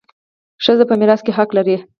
ښځه 0.63 0.83
په 0.89 0.95
میراث 0.99 1.21
کي 1.25 1.31
حق 1.37 1.49
لري. 1.57 1.75